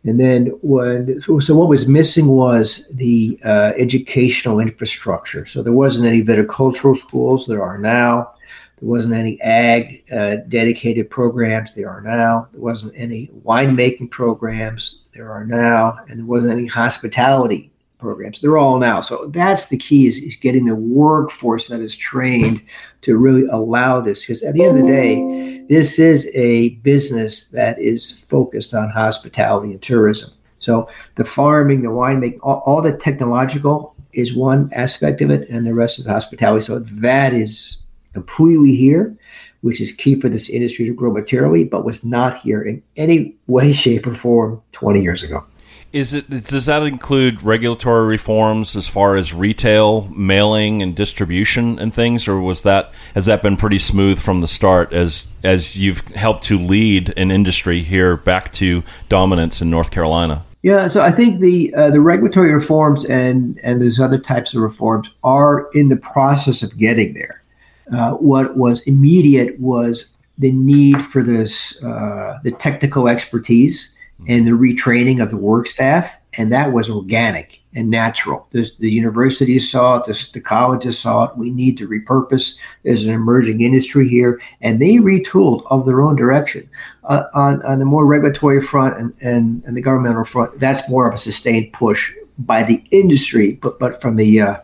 and 0.05 0.19
then 0.19 0.47
when 0.62 1.21
so 1.21 1.55
what 1.55 1.69
was 1.69 1.89
missing 1.89 2.29
was 2.29 2.87
the 2.95 3.39
uh, 3.45 3.73
educational 3.77 4.61
infrastructure. 4.61 5.45
So 5.45 5.62
there 5.62 5.73
wasn't 5.73 6.09
any 6.09 6.23
viticultural 6.23 6.97
schools. 6.97 7.47
There 7.47 7.62
are 7.62 7.79
now. 7.79 8.33
There 8.81 8.89
wasn't 8.89 9.15
any 9.15 9.41
ag 9.43 10.05
uh, 10.12 10.37
dedicated 10.49 11.11
programs. 11.11 11.75
There 11.75 11.91
are 11.91 12.00
now. 12.00 12.49
There 12.53 12.61
wasn't 12.61 12.93
any 12.95 13.29
winemaking 13.45 14.11
programs. 14.11 15.00
There 15.12 15.33
are 15.33 15.45
now, 15.45 15.99
and 16.09 16.21
there 16.21 16.27
wasn't 16.27 16.53
any 16.53 16.67
hospitality 16.67 17.73
programs. 17.99 18.41
They're 18.41 18.59
all 18.59 18.79
now. 18.79 19.00
So 19.00 19.27
that's 19.27 19.67
the 19.67 19.77
key 19.77 20.06
is, 20.06 20.19
is 20.19 20.37
getting 20.37 20.65
the 20.65 20.75
workforce 20.75 21.69
that 21.69 21.81
is 21.81 21.97
trained 21.97 22.62
to 23.03 23.17
really 23.17 23.47
allow 23.49 24.00
this. 24.00 24.21
Because 24.21 24.43
at 24.43 24.55
the 24.55 24.65
end 24.65 24.79
of 24.79 24.85
the 24.85 24.91
day, 24.91 25.65
this 25.69 25.99
is 25.99 26.31
a 26.35 26.71
business 26.76 27.49
that 27.49 27.78
is 27.81 28.21
focused 28.28 28.75
on 28.75 28.90
hospitality 28.90 29.73
and 29.73 29.83
tourism. 29.83 30.31
So 30.59 30.88
the 31.17 31.25
farming, 31.25 31.83
the 31.83 31.88
winemaking, 31.88 32.38
all, 32.43 32.62
all 32.67 32.83
the 32.83 32.97
technological 32.97 33.95
is 34.12 34.35
one 34.35 34.71
aspect 34.73 35.21
of 35.21 35.31
it, 35.31 35.49
and 35.49 35.67
the 35.67 35.75
rest 35.75 35.99
is 35.99 36.07
hospitality. 36.07 36.64
So 36.64 36.78
that 36.78 37.33
is 37.35 37.78
completely 38.12 38.75
here, 38.75 39.17
which 39.61 39.81
is 39.81 39.93
key 39.93 40.21
for 40.21 40.28
this 40.28 40.49
industry 40.49 40.87
to 40.87 40.95
grow 40.95 41.12
materially, 41.12 41.64
but 41.64 41.85
was 41.85 42.05
not 42.05 42.38
here 42.38 42.62
in 42.62 42.83
any 42.97 43.37
way, 43.47 43.73
shape, 43.73 44.07
or 44.07 44.14
form 44.14 44.61
20 44.73 45.00
years 45.00 45.23
ago. 45.23 45.45
Is 45.90 46.12
it 46.12 46.28
does 46.28 46.66
that 46.66 46.83
include 46.83 47.42
regulatory 47.42 48.07
reforms 48.07 48.76
as 48.76 48.88
far 48.88 49.16
as 49.16 49.33
retail, 49.33 50.09
mailing, 50.09 50.83
and 50.83 50.95
distribution 50.95 51.78
and 51.78 51.95
things, 51.95 52.28
or 52.28 52.40
was 52.40 52.62
that 52.62 52.92
has 53.14 53.25
that 53.25 53.42
been 53.42 53.57
pretty 53.57 53.78
smooth 53.78 54.18
from 54.18 54.40
the 54.40 54.49
start 54.49 54.92
as 54.92 55.28
as 55.42 55.78
you've 55.78 56.00
helped 56.09 56.45
to 56.45 56.59
lead 56.59 57.14
an 57.16 57.30
industry 57.30 57.83
here 57.83 58.18
back 58.18 58.52
to 58.52 58.83
dominance 59.09 59.62
in 59.62 59.71
North 59.71 59.90
Carolina? 59.90 60.45
Yeah, 60.62 60.88
so 60.88 61.00
I 61.00 61.11
think 61.11 61.40
the 61.40 61.73
uh, 61.75 61.90
the 61.90 62.00
regulatory 62.00 62.52
reforms 62.52 63.07
and 63.07 63.59
and 63.62 63.80
those 63.80 63.99
other 63.99 64.18
types 64.18 64.52
of 64.52 64.61
reforms 64.61 65.09
are 65.25 65.71
in 65.73 65.88
the 65.88 65.97
process 65.97 66.62
of 66.62 66.76
getting 66.76 67.14
there. 67.14 67.42
Uh, 67.90 68.12
what 68.14 68.57
was 68.59 68.83
immediate 68.83 69.59
was 69.59 70.11
the 70.37 70.52
need 70.52 71.00
for 71.00 71.23
this 71.23 71.83
uh, 71.83 72.38
the 72.42 72.50
technical 72.52 73.09
expertise 73.09 73.95
and 74.26 74.46
the 74.46 74.52
retraining 74.52 75.22
of 75.22 75.30
the 75.30 75.37
work 75.37 75.66
staff, 75.66 76.16
and 76.34 76.52
that 76.52 76.72
was 76.72 76.90
organic 76.90 77.60
and 77.75 77.90
natural. 77.90 78.48
The 78.50 78.70
universities 78.80 79.70
saw 79.70 79.98
it, 79.98 80.32
the 80.32 80.40
colleges 80.40 80.98
saw 80.98 81.25
it. 81.25 81.37
We 81.37 81.50
need 81.50 81.78
to 81.78 81.88
repurpose. 81.88 82.56
There's 82.82 83.04
an 83.04 83.10
emerging 83.10 83.60
industry 83.60 84.08
here, 84.08 84.40
and 84.60 84.80
they 84.80 84.96
retooled 84.96 85.64
of 85.70 85.87
their 85.87 86.00
own 86.00 86.16
direction. 86.16 86.68
Uh, 87.04 87.25
on 87.34 87.62
on 87.62 87.78
the 87.78 87.84
more 87.84 88.06
regulatory 88.06 88.62
front 88.62 88.98
and, 88.98 89.14
and, 89.20 89.62
and 89.64 89.76
the 89.76 89.80
governmental 89.80 90.25
front, 90.25 90.58
that's 90.60 90.88
more 90.88 91.08
of 91.08 91.14
a 91.14 91.18
sustained 91.18 91.72
push 91.72 92.12
by 92.38 92.62
the 92.62 92.82
industry, 92.90 93.52
but 93.52 93.78
but 93.78 94.00
from 94.00 94.16
the 94.16 94.40
uh, 94.40 94.56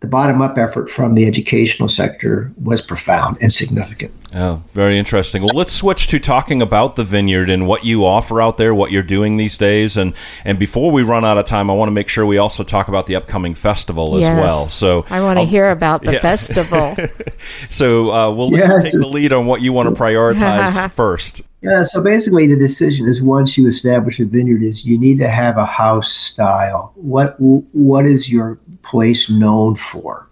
the 0.00 0.06
bottom 0.06 0.40
up 0.40 0.58
effort 0.58 0.90
from 0.90 1.14
the 1.14 1.26
educational 1.26 1.88
sector 1.88 2.52
was 2.62 2.80
profound 2.80 3.36
and 3.40 3.52
significant. 3.52 4.12
Oh, 4.38 4.62
very 4.74 4.98
interesting. 4.98 5.42
Well, 5.42 5.54
let's 5.54 5.72
switch 5.72 6.08
to 6.08 6.18
talking 6.20 6.60
about 6.60 6.96
the 6.96 7.04
vineyard 7.04 7.48
and 7.48 7.66
what 7.66 7.86
you 7.86 8.04
offer 8.04 8.42
out 8.42 8.58
there, 8.58 8.74
what 8.74 8.90
you're 8.90 9.02
doing 9.02 9.38
these 9.38 9.56
days, 9.56 9.96
and 9.96 10.12
and 10.44 10.58
before 10.58 10.90
we 10.90 11.02
run 11.02 11.24
out 11.24 11.38
of 11.38 11.46
time, 11.46 11.70
I 11.70 11.72
want 11.72 11.88
to 11.88 11.92
make 11.92 12.08
sure 12.10 12.26
we 12.26 12.36
also 12.36 12.62
talk 12.62 12.88
about 12.88 13.06
the 13.06 13.16
upcoming 13.16 13.54
festival 13.54 14.20
Yes. 14.20 14.28
as 14.30 14.36
well. 14.38 14.64
So 14.66 15.06
I 15.08 15.22
want 15.22 15.38
to 15.38 15.40
I'll- 15.40 15.46
hear 15.46 15.70
about 15.70 16.02
the 16.02 16.12
yeah. 16.14 16.20
festival. 16.20 16.96
So 17.70 18.10
uh, 18.12 18.30
we'll 18.30 18.50
Yes. 18.52 18.84
take 18.84 18.92
the 18.92 19.06
lead 19.06 19.32
on 19.32 19.46
what 19.46 19.60
you 19.62 19.72
want 19.72 19.88
to 19.94 20.00
prioritize 20.00 20.90
first. 20.92 21.42
Yeah, 21.62 21.82
so 21.82 22.02
basically 22.02 22.46
the 22.46 22.56
decision 22.56 23.06
is 23.08 23.22
once 23.22 23.56
you 23.56 23.68
establish 23.68 24.20
a 24.20 24.24
vineyard 24.24 24.62
is 24.62 24.84
you 24.84 24.98
need 24.98 25.18
to 25.18 25.28
have 25.28 25.56
a 25.56 25.64
house 25.66 26.12
style. 26.12 26.92
What 26.96 27.36
what 27.38 28.04
is 28.06 28.28
your 28.30 28.58
place 28.82 29.30
known 29.30 29.76
for? 29.76 30.28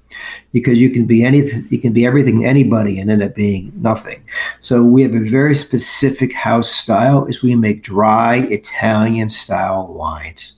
Because 0.52 0.78
you 0.78 0.90
can 0.90 1.04
be 1.04 1.24
anything, 1.24 1.66
you 1.70 1.78
can 1.78 1.92
be 1.92 2.06
everything 2.06 2.44
anybody 2.44 2.98
and 3.00 3.10
end 3.10 3.22
up 3.22 3.34
being 3.34 3.72
nothing. 3.76 4.22
So 4.60 4.82
we 4.82 5.02
have 5.02 5.14
a 5.14 5.28
very 5.28 5.54
specific 5.54 6.32
house 6.32 6.70
style. 6.70 7.26
Is 7.26 7.42
we 7.42 7.54
make 7.54 7.82
dry 7.82 8.46
Italian 8.50 9.30
style 9.30 9.92
wines, 9.92 10.52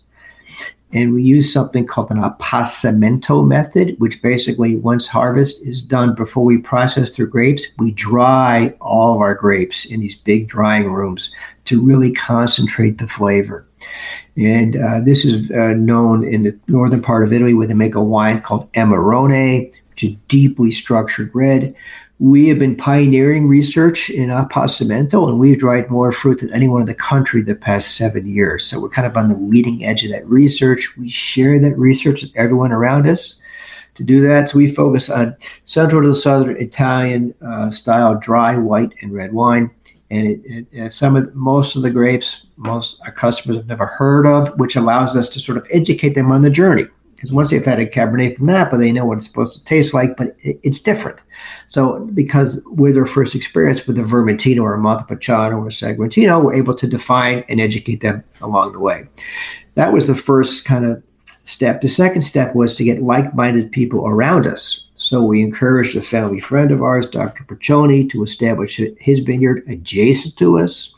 and 0.92 1.14
we 1.14 1.22
use 1.22 1.52
something 1.52 1.86
called 1.86 2.10
an 2.10 2.18
appassimento 2.18 3.46
method, 3.46 3.96
which 3.98 4.22
basically 4.22 4.76
once 4.76 5.08
harvest 5.08 5.62
is 5.62 5.82
done 5.82 6.14
before 6.14 6.44
we 6.44 6.58
process 6.58 7.10
through 7.10 7.28
grapes, 7.28 7.66
we 7.78 7.90
dry 7.92 8.74
all 8.80 9.14
of 9.14 9.20
our 9.20 9.34
grapes 9.34 9.84
in 9.86 10.00
these 10.00 10.14
big 10.14 10.48
drying 10.48 10.92
rooms 10.92 11.30
to 11.64 11.82
really 11.82 12.12
concentrate 12.12 12.98
the 12.98 13.08
flavor. 13.08 13.66
And 14.36 14.76
uh, 14.76 15.00
this 15.00 15.24
is 15.24 15.50
uh, 15.50 15.74
known 15.74 16.26
in 16.26 16.42
the 16.42 16.58
northern 16.68 17.00
part 17.00 17.24
of 17.24 17.32
Italy 17.32 17.54
where 17.54 17.66
they 17.66 17.74
make 17.74 17.94
a 17.94 18.04
wine 18.04 18.42
called 18.42 18.70
Amarone, 18.72 19.72
which 19.90 20.04
is 20.04 20.16
deeply 20.28 20.70
structured 20.70 21.30
red. 21.34 21.74
We 22.18 22.48
have 22.48 22.58
been 22.58 22.76
pioneering 22.76 23.46
research 23.46 24.08
in 24.08 24.30
Appassimento, 24.30 25.28
and 25.28 25.38
we've 25.38 25.58
dried 25.58 25.90
more 25.90 26.12
fruit 26.12 26.40
than 26.40 26.52
anyone 26.52 26.80
in 26.80 26.86
the 26.86 26.94
country 26.94 27.42
the 27.42 27.54
past 27.54 27.96
seven 27.96 28.24
years. 28.24 28.64
So 28.66 28.80
we're 28.80 28.88
kind 28.88 29.06
of 29.06 29.18
on 29.18 29.28
the 29.28 29.36
leading 29.36 29.84
edge 29.84 30.02
of 30.02 30.10
that 30.12 30.26
research. 30.26 30.96
We 30.96 31.10
share 31.10 31.58
that 31.58 31.76
research 31.78 32.22
with 32.22 32.32
everyone 32.34 32.72
around 32.72 33.06
us. 33.06 33.40
To 33.96 34.04
do 34.04 34.20
that, 34.22 34.50
so 34.50 34.58
we 34.58 34.74
focus 34.74 35.08
on 35.08 35.34
central 35.64 36.02
to 36.02 36.14
southern 36.14 36.58
Italian 36.58 37.34
uh, 37.40 37.70
style 37.70 38.14
dry 38.14 38.54
white 38.54 38.92
and 39.00 39.10
red 39.10 39.32
wine, 39.32 39.70
and 40.10 40.26
it, 40.26 40.66
it, 40.72 40.82
uh, 40.82 40.88
some 40.88 41.16
of 41.16 41.34
most 41.34 41.76
of 41.76 41.82
the 41.82 41.90
grapes 41.90 42.46
most 42.56 43.00
our 43.04 43.12
customers 43.12 43.56
have 43.56 43.66
never 43.66 43.86
heard 43.86 44.26
of, 44.26 44.58
which 44.58 44.76
allows 44.76 45.16
us 45.16 45.28
to 45.30 45.40
sort 45.40 45.58
of 45.58 45.66
educate 45.70 46.14
them 46.14 46.30
on 46.30 46.42
the 46.42 46.50
journey. 46.50 46.84
Because 47.14 47.32
once 47.32 47.50
they've 47.50 47.64
had 47.64 47.80
a 47.80 47.86
Cabernet 47.86 48.36
from 48.36 48.46
Napa, 48.46 48.76
they 48.76 48.92
know 48.92 49.06
what 49.06 49.16
it's 49.16 49.26
supposed 49.26 49.58
to 49.58 49.64
taste 49.64 49.94
like, 49.94 50.18
but 50.18 50.36
it, 50.40 50.60
it's 50.62 50.80
different. 50.80 51.22
So, 51.66 52.00
because 52.12 52.60
with 52.66 52.94
their 52.94 53.06
first 53.06 53.34
experience 53.34 53.86
with 53.86 53.98
a 53.98 54.02
Vermentino 54.02 54.62
or 54.62 54.74
a 54.74 54.78
Montepulciano 54.78 55.56
or 55.56 55.68
a 55.68 55.70
Sagrantino, 55.70 56.44
we're 56.44 56.54
able 56.54 56.74
to 56.74 56.86
define 56.86 57.42
and 57.48 57.58
educate 57.58 58.02
them 58.02 58.22
along 58.42 58.72
the 58.72 58.80
way. 58.80 59.08
That 59.76 59.94
was 59.94 60.06
the 60.06 60.14
first 60.14 60.66
kind 60.66 60.84
of 60.84 61.02
step. 61.24 61.80
The 61.80 61.88
second 61.88 62.20
step 62.20 62.54
was 62.54 62.76
to 62.76 62.84
get 62.84 63.02
like-minded 63.02 63.72
people 63.72 64.06
around 64.06 64.46
us. 64.46 64.86
So 65.06 65.22
we 65.22 65.40
encouraged 65.40 65.94
a 65.94 66.02
family 66.02 66.40
friend 66.40 66.72
of 66.72 66.82
ours, 66.82 67.06
Dr. 67.06 67.44
Piccione, 67.44 68.10
to 68.10 68.24
establish 68.24 68.80
his 68.98 69.20
vineyard 69.20 69.62
adjacent 69.68 70.36
to 70.38 70.58
us. 70.58 70.92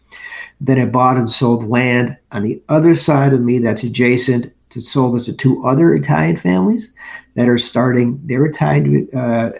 Then 0.62 0.80
I 0.80 0.86
bought 0.86 1.18
and 1.18 1.30
sold 1.30 1.68
land 1.68 2.16
on 2.32 2.42
the 2.42 2.58
other 2.70 2.94
side 2.94 3.34
of 3.34 3.42
me 3.42 3.58
that's 3.58 3.82
adjacent 3.82 4.50
to 4.70 4.80
sold 4.80 5.20
it 5.20 5.24
to 5.26 5.34
two 5.34 5.62
other 5.62 5.94
Italian 5.94 6.38
families 6.38 6.94
that 7.34 7.50
are 7.50 7.58
starting 7.58 8.18
their 8.24 8.46
Italian 8.46 9.10
uh, 9.14 9.50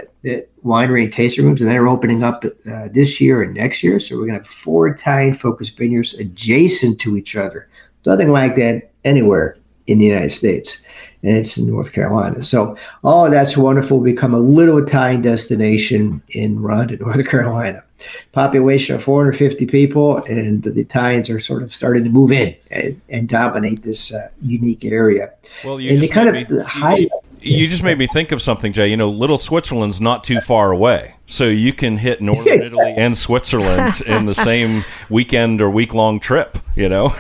winery 0.65 1.05
and 1.05 1.13
tasting 1.13 1.45
rooms, 1.45 1.61
and 1.61 1.71
they're 1.71 1.87
opening 1.87 2.23
up 2.23 2.43
uh, 2.43 2.89
this 2.91 3.21
year 3.21 3.43
and 3.43 3.53
next 3.53 3.83
year. 3.83 4.01
So 4.01 4.17
we're 4.17 4.29
going 4.29 4.41
to 4.41 4.45
have 4.45 4.47
four 4.47 4.89
Italian-focused 4.89 5.77
vineyards 5.77 6.15
adjacent 6.15 6.99
to 7.01 7.19
each 7.19 7.37
other. 7.37 7.69
Nothing 8.07 8.33
like 8.33 8.57
that 8.57 8.93
anywhere 9.05 9.59
in 9.89 9.99
the 9.99 10.07
United 10.07 10.31
States, 10.31 10.85
and 11.23 11.37
it's 11.37 11.59
in 11.59 11.69
North 11.71 11.93
Carolina. 11.93 12.43
So 12.43 12.77
all 13.03 13.27
of 13.27 13.33
that's 13.33 13.57
wonderful. 13.57 14.01
Become 14.01 14.35
a 14.35 14.39
little 14.39 14.79
Italian 14.79 15.23
destination 15.23 16.23
in 16.31 16.61
Ronda, 16.61 16.97
North 17.01 17.27
Carolina. 17.27 17.83
Population 18.31 18.95
of 18.95 19.03
450 19.03 19.67
people, 19.67 20.19
and 20.27 20.63
the 20.63 20.81
Italians 20.81 21.29
are 21.29 21.41
sort 21.41 21.65
of 21.65 21.75
starting 21.75 22.05
to 22.05 22.11
move 22.11 22.31
in 22.31 22.55
and, 22.71 23.01
and 23.09 23.29
dominate 23.29 23.83
this 23.83 24.15
uh, 24.15 24.29
unique 24.41 24.85
area. 24.85 25.33
Well, 25.65 25.81
you 25.81 25.91
and 25.91 26.01
just 26.01 26.13
kind 26.13 26.31
made 26.31 26.49
of 26.49 26.59
me- 26.59 26.63
hide. 26.63 27.09
You 27.41 27.67
just 27.67 27.83
made 27.83 27.99
me 27.99 28.07
think 28.07 28.31
of 28.31 28.41
something, 28.41 28.73
Jay. 28.73 28.89
You 28.89 28.97
know, 28.97 29.09
Little 29.11 29.39
Switzerland's 29.39 30.01
not 30.01 30.23
too 30.23 30.41
far 30.41 30.71
away, 30.71 31.17
so 31.27 31.47
you 31.47 31.73
can 31.73 31.99
hit 31.99 32.21
northern 32.21 32.63
Italy 32.63 32.95
and 32.97 33.19
Switzerland 33.19 34.01
in 34.07 34.27
the 34.27 34.35
same 34.35 34.85
weekend 35.11 35.61
or 35.61 35.69
week 35.69 35.93
long 35.93 36.21
trip. 36.21 36.59
You 36.77 36.89
know, 36.89 37.15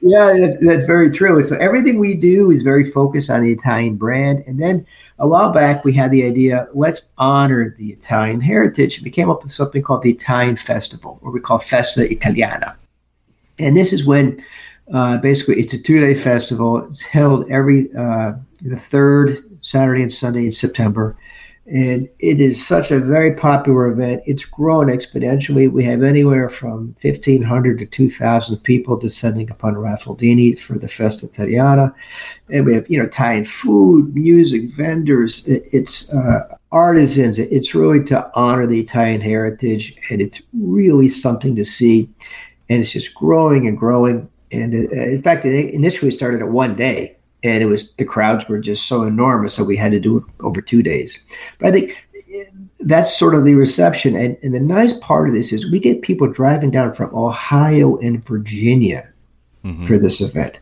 Yeah, 0.00 0.36
that's, 0.38 0.56
that's 0.60 0.86
very 0.86 1.10
true. 1.10 1.42
So 1.42 1.56
everything 1.56 1.98
we 1.98 2.14
do 2.14 2.50
is 2.50 2.62
very 2.62 2.90
focused 2.90 3.30
on 3.30 3.42
the 3.42 3.52
Italian 3.52 3.96
brand. 3.96 4.44
And 4.46 4.60
then 4.60 4.86
a 5.18 5.26
while 5.26 5.50
back, 5.50 5.84
we 5.84 5.92
had 5.92 6.12
the 6.12 6.24
idea 6.24 6.68
let's 6.72 7.02
honor 7.18 7.74
the 7.76 7.90
Italian 7.90 8.40
heritage. 8.40 9.02
We 9.02 9.10
came 9.10 9.28
up 9.28 9.42
with 9.42 9.50
something 9.50 9.82
called 9.82 10.02
the 10.02 10.12
Italian 10.12 10.56
Festival, 10.56 11.18
or 11.22 11.32
we 11.32 11.40
call 11.40 11.58
Festa 11.58 12.10
Italiana. 12.10 12.76
And 13.58 13.76
this 13.76 13.92
is 13.92 14.06
when 14.06 14.42
uh, 14.92 15.18
basically 15.18 15.60
it's 15.60 15.72
a 15.72 15.78
two 15.78 16.00
day 16.00 16.14
festival. 16.14 16.86
It's 16.88 17.02
held 17.02 17.50
every 17.50 17.92
uh, 17.96 18.34
the 18.62 18.78
third 18.78 19.42
Saturday 19.60 20.02
and 20.02 20.12
Sunday 20.12 20.46
in 20.46 20.52
September. 20.52 21.16
And 21.70 22.08
it 22.18 22.40
is 22.40 22.66
such 22.66 22.90
a 22.90 22.98
very 22.98 23.34
popular 23.34 23.88
event. 23.88 24.22
It's 24.24 24.44
grown 24.46 24.86
exponentially. 24.86 25.70
We 25.70 25.84
have 25.84 26.02
anywhere 26.02 26.48
from 26.48 26.94
1,500 27.02 27.78
to 27.80 27.84
2,000 27.84 28.56
people 28.58 28.96
descending 28.96 29.50
upon 29.50 29.74
Raffaldini 29.74 30.58
for 30.58 30.78
the 30.78 30.88
Festa 30.88 31.26
Italiana. 31.26 31.94
And 32.50 32.64
we 32.64 32.72
have, 32.72 32.88
you 32.88 32.98
know, 32.98 33.04
Italian 33.04 33.44
food, 33.44 34.14
music, 34.14 34.74
vendors. 34.76 35.46
It's 35.46 36.10
uh, 36.10 36.56
artisans. 36.72 37.38
It's 37.38 37.74
really 37.74 38.02
to 38.04 38.30
honor 38.34 38.66
the 38.66 38.80
Italian 38.80 39.20
heritage. 39.20 39.94
And 40.08 40.22
it's 40.22 40.40
really 40.54 41.10
something 41.10 41.54
to 41.56 41.66
see. 41.66 42.08
And 42.70 42.80
it's 42.80 42.92
just 42.92 43.14
growing 43.14 43.66
and 43.66 43.76
growing. 43.76 44.26
And 44.52 44.72
uh, 44.72 44.94
in 44.94 45.22
fact, 45.22 45.44
it 45.44 45.74
initially 45.74 46.12
started 46.12 46.40
at 46.40 46.48
one 46.48 46.76
day 46.76 47.17
and 47.42 47.62
it 47.62 47.66
was 47.66 47.92
the 47.92 48.04
crowds 48.04 48.48
were 48.48 48.58
just 48.58 48.86
so 48.86 49.02
enormous 49.02 49.56
that 49.56 49.64
we 49.64 49.76
had 49.76 49.92
to 49.92 50.00
do 50.00 50.18
it 50.18 50.24
over 50.40 50.60
two 50.60 50.82
days. 50.82 51.18
But 51.58 51.68
i 51.68 51.72
think 51.72 51.96
that's 52.80 53.18
sort 53.18 53.34
of 53.34 53.44
the 53.44 53.54
reception. 53.54 54.14
And, 54.14 54.36
and 54.42 54.54
the 54.54 54.60
nice 54.60 54.92
part 54.98 55.28
of 55.28 55.34
this 55.34 55.52
is 55.52 55.70
we 55.72 55.80
get 55.80 56.02
people 56.02 56.30
driving 56.30 56.70
down 56.70 56.92
from 56.94 57.14
ohio 57.14 57.96
and 57.98 58.24
virginia 58.24 59.08
Mhm. 59.64 59.86
for 59.88 59.98
this 59.98 60.20
event 60.20 60.60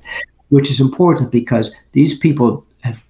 which 0.48 0.70
is 0.70 0.80
important 0.80 1.30
because 1.30 1.74
these 1.92 2.16
people 2.18 2.64
have 2.82 3.02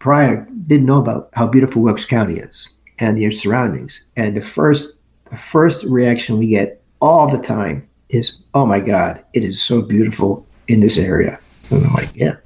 prior 0.00 0.46
didn't 0.66 0.86
know 0.86 0.98
about 1.00 1.30
how 1.32 1.46
beautiful 1.46 1.82
wilkes 1.82 2.04
county 2.04 2.38
is 2.38 2.68
and 2.98 3.16
their 3.20 3.30
surroundings. 3.30 4.02
And 4.16 4.36
the 4.36 4.40
first 4.42 4.98
the 5.30 5.36
first 5.36 5.84
reaction 5.84 6.38
we 6.38 6.48
get 6.48 6.82
all 7.00 7.28
the 7.28 7.38
time 7.42 7.86
is 8.08 8.40
oh 8.54 8.66
my 8.66 8.80
god 8.80 9.22
it 9.34 9.44
is 9.44 9.62
so 9.62 9.80
beautiful 9.82 10.46
in 10.66 10.80
this 10.80 10.98
area. 10.98 11.38
And 11.70 11.86
i'm 11.86 11.94
like 11.94 12.10
yeah 12.14 12.36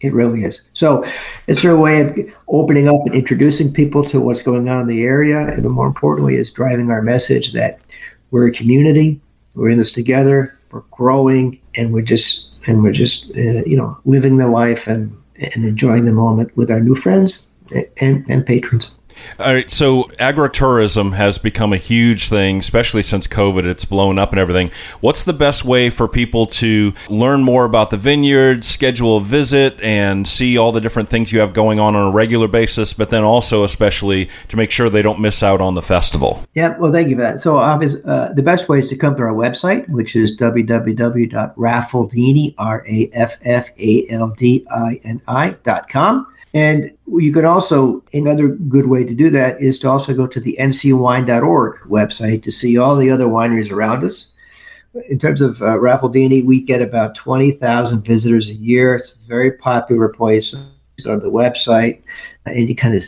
it 0.00 0.12
really 0.12 0.44
is. 0.44 0.60
So 0.74 1.04
is 1.46 1.62
there 1.62 1.72
a 1.72 1.80
way 1.80 2.00
of 2.00 2.16
opening 2.48 2.88
up 2.88 3.00
and 3.06 3.14
introducing 3.14 3.72
people 3.72 4.04
to 4.04 4.20
what's 4.20 4.42
going 4.42 4.68
on 4.68 4.82
in 4.82 4.86
the 4.86 5.02
area. 5.02 5.38
And 5.48 5.64
more 5.70 5.86
importantly, 5.86 6.36
is 6.36 6.50
driving 6.50 6.90
our 6.90 7.02
message 7.02 7.52
that 7.52 7.80
we're 8.30 8.48
a 8.48 8.52
community, 8.52 9.20
we're 9.54 9.70
in 9.70 9.78
this 9.78 9.92
together, 9.92 10.58
we're 10.70 10.82
growing, 10.90 11.60
and 11.74 11.92
we're 11.92 12.02
just 12.02 12.54
and 12.66 12.82
we're 12.82 12.92
just 12.92 13.30
uh, 13.36 13.64
you 13.64 13.76
know 13.76 13.98
living 14.04 14.36
the 14.36 14.48
life 14.48 14.86
and 14.86 15.16
and 15.36 15.64
enjoying 15.64 16.04
the 16.04 16.12
moment 16.12 16.54
with 16.56 16.70
our 16.70 16.80
new 16.80 16.94
friends 16.94 17.48
and 18.00 18.24
and 18.28 18.46
patrons. 18.46 18.94
All 19.38 19.54
right, 19.54 19.70
so 19.70 20.04
agritourism 20.18 21.14
has 21.14 21.38
become 21.38 21.72
a 21.72 21.76
huge 21.76 22.28
thing, 22.28 22.58
especially 22.58 23.02
since 23.02 23.28
COVID. 23.28 23.64
It's 23.64 23.84
blown 23.84 24.18
up 24.18 24.30
and 24.30 24.40
everything. 24.40 24.72
What's 25.00 25.22
the 25.24 25.32
best 25.32 25.64
way 25.64 25.90
for 25.90 26.08
people 26.08 26.46
to 26.46 26.92
learn 27.08 27.44
more 27.44 27.64
about 27.64 27.90
the 27.90 27.96
vineyard, 27.96 28.64
schedule 28.64 29.18
a 29.18 29.20
visit, 29.20 29.80
and 29.80 30.26
see 30.26 30.58
all 30.58 30.72
the 30.72 30.80
different 30.80 31.08
things 31.08 31.30
you 31.30 31.38
have 31.40 31.52
going 31.52 31.78
on 31.78 31.94
on 31.94 32.08
a 32.08 32.10
regular 32.10 32.48
basis, 32.48 32.92
but 32.92 33.10
then 33.10 33.22
also, 33.22 33.62
especially, 33.64 34.28
to 34.48 34.56
make 34.56 34.70
sure 34.70 34.90
they 34.90 35.02
don't 35.02 35.20
miss 35.20 35.42
out 35.42 35.60
on 35.60 35.74
the 35.74 35.82
festival? 35.82 36.42
Yeah, 36.54 36.76
well, 36.78 36.92
thank 36.92 37.08
you 37.08 37.16
for 37.16 37.22
that. 37.22 37.40
So, 37.40 37.58
uh, 37.58 38.32
the 38.32 38.42
best 38.42 38.68
way 38.68 38.78
is 38.80 38.88
to 38.88 38.96
come 38.96 39.14
to 39.16 39.22
our 39.22 39.34
website, 39.34 39.88
which 39.88 40.16
is 40.16 40.36
www.raffaldini, 40.36 42.54
R 42.58 42.84
A 42.88 43.10
F 43.12 43.36
F 43.42 43.70
A 43.78 44.08
L 44.10 44.34
D 44.36 44.66
I 44.70 45.00
N 45.04 45.22
I 45.28 45.50
dot 45.64 45.88
com. 45.88 46.26
And 46.54 46.90
you 47.06 47.32
can 47.32 47.44
also, 47.44 48.02
another 48.12 48.48
good 48.48 48.86
way 48.86 49.04
to 49.04 49.14
do 49.14 49.30
that 49.30 49.60
is 49.60 49.78
to 49.80 49.90
also 49.90 50.14
go 50.14 50.26
to 50.26 50.40
the 50.40 50.56
ncwine.org 50.58 51.80
website 51.82 52.42
to 52.44 52.50
see 52.50 52.78
all 52.78 52.96
the 52.96 53.10
other 53.10 53.26
wineries 53.26 53.70
around 53.70 54.04
us. 54.04 54.32
In 55.08 55.18
terms 55.18 55.42
of 55.42 55.60
uh, 55.60 55.76
Raffaldini, 55.76 56.44
we 56.44 56.60
get 56.62 56.80
about 56.80 57.14
20,000 57.14 58.02
visitors 58.02 58.48
a 58.48 58.54
year. 58.54 58.96
It's 58.96 59.12
a 59.12 59.28
very 59.28 59.52
popular 59.52 60.08
place. 60.08 60.54
To 61.04 61.16
the 61.16 61.30
website, 61.30 62.02
and 62.44 62.68
you 62.68 62.74
kind 62.74 62.96
of, 62.96 63.04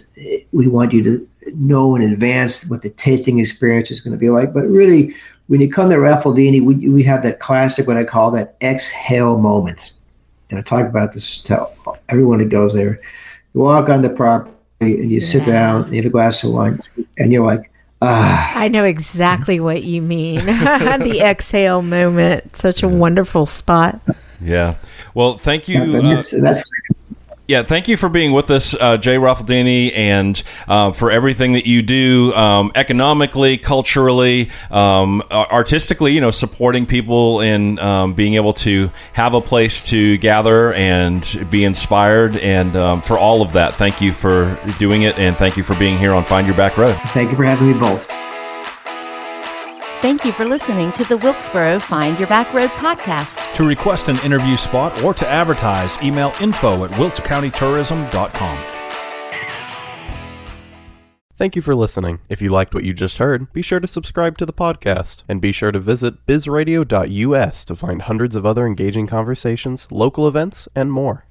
we 0.53 0.69
want 0.69 0.93
you 0.93 1.03
to 1.03 1.29
know 1.57 1.97
in 1.97 2.03
advance 2.03 2.65
what 2.67 2.83
the 2.83 2.91
tasting 2.91 3.41
experience 3.41 3.91
is 3.91 4.01
going 4.01 4.13
to 4.13 4.19
be 4.19 4.31
like. 4.31 4.55
But 4.55 4.69
really, 4.69 5.13
when 5.49 5.61
you 5.61 5.69
come 5.69 5.91
to 5.91 5.97
Raffaldini, 5.97 6.63
we, 6.63 6.89
we 6.89 7.03
have 7.03 7.25
that 7.25 7.41
classic, 7.41 7.89
what 7.89 7.97
I 7.97 8.05
call 8.05 8.31
that 8.31 8.55
exhale 8.63 9.39
moment. 9.39 9.93
And 10.51 10.59
I 10.61 10.63
talk 10.63 10.87
about 10.87 11.13
this 11.13 11.39
to 11.43 11.69
everyone 12.09 12.39
that 12.39 12.49
goes 12.49 12.75
there. 12.75 13.01
You 13.55 13.61
walk 13.61 13.89
on 13.89 14.03
the 14.03 14.11
property 14.11 14.53
and 14.81 15.11
you 15.11 15.21
sit 15.21 15.45
down 15.45 15.85
and 15.85 15.95
you 15.95 16.03
have 16.03 16.07
a 16.07 16.13
glass 16.13 16.43
of 16.45 16.53
wine 16.53 16.81
and 17.19 17.33
you're 17.33 17.45
like, 17.45 17.71
ah. 18.03 18.53
I 18.55 18.69
know 18.69 18.85
exactly 18.85 19.61
what 19.61 19.83
you 19.83 20.03
mean. 20.03 20.47
the 20.47 21.21
exhale 21.23 21.83
moment. 21.83 22.57
Such 22.57 22.83
a 22.83 22.89
wonderful 22.89 23.47
spot. 23.47 24.01
Yeah. 24.41 24.77
Well, 25.15 25.37
thank 25.37 25.69
you. 25.69 25.83
And 25.83 25.97
uh, 25.97 26.15
that's, 26.15 26.31
that's 26.31 26.63
yeah, 27.51 27.65
thank 27.65 27.89
you 27.89 27.97
for 27.97 28.09
being 28.09 28.31
with 28.31 28.49
us, 28.49 28.75
uh, 28.75 28.97
Jay 28.97 29.17
Raffaldini, 29.17 29.93
and 29.97 30.41
uh, 30.69 30.93
for 30.93 31.11
everything 31.11 31.55
that 31.55 31.67
you 31.67 31.83
do 31.83 32.33
um, 32.35 32.71
economically, 32.77 33.59
culturally, 33.59 34.51
um, 34.71 35.21
artistically. 35.33 36.13
You 36.13 36.21
know, 36.21 36.31
supporting 36.31 36.87
people 36.87 37.41
in 37.41 37.81
um, 37.81 38.15
being 38.15 38.35
able 38.35 38.53
to 38.55 38.93
have 39.15 39.35
a 39.35 39.41
place 39.41 39.83
to 39.89 40.17
gather 40.19 40.73
and 40.75 41.49
be 41.51 41.65
inspired, 41.65 42.37
and 42.37 42.77
um, 42.77 43.03
for 43.03 43.19
all 43.19 43.43
of 43.43 43.55
that, 43.55 43.75
thank 43.75 44.01
you 44.01 44.13
for 44.13 44.57
doing 44.79 45.03
it, 45.03 45.19
and 45.19 45.37
thank 45.37 45.57
you 45.57 45.65
for 45.65 45.75
being 45.75 45.99
here 45.99 46.13
on 46.13 46.25
Find 46.25 46.47
Your 46.47 46.57
Back 46.57 46.77
Road. 46.77 46.97
Thank 47.09 47.33
you 47.33 47.37
for 47.37 47.45
having 47.45 47.73
me 47.73 47.77
both. 47.77 48.10
Thank 50.01 50.25
you 50.25 50.33
for 50.33 50.47
listening 50.47 50.93
to 50.93 51.05
the 51.05 51.19
Wilkesboro 51.19 51.79
Find 51.79 52.19
Your 52.19 52.27
Back 52.27 52.55
Road 52.55 52.71
podcast. 52.71 53.55
To 53.57 53.67
request 53.67 54.09
an 54.09 54.19
interview 54.21 54.57
spot 54.57 55.05
or 55.05 55.13
to 55.13 55.29
advertise, 55.29 56.03
email 56.03 56.33
info 56.41 56.85
at 56.87 56.91
wilkescountytourism.com. 56.93 58.71
Thank 61.37 61.55
you 61.55 61.61
for 61.61 61.75
listening. 61.75 62.21
If 62.31 62.41
you 62.41 62.49
liked 62.49 62.75
what 62.75 62.85
you 62.85 62.95
just 62.95 63.19
heard, 63.19 63.53
be 63.53 63.61
sure 63.61 63.81
to 63.81 63.87
subscribe 63.87 64.39
to 64.39 64.47
the 64.47 64.55
podcast 64.55 65.23
and 65.29 65.39
be 65.39 65.53
sure 65.53 65.71
to 65.71 65.79
visit 65.79 66.27
bizradio.us 66.27 67.65
to 67.67 67.77
find 67.77 68.01
hundreds 68.01 68.35
of 68.37 68.47
other 68.47 68.67
engaging 68.67 69.07
conversations, 69.07 69.87
local 69.91 70.27
events, 70.27 70.67
and 70.75 70.91
more. 70.91 71.27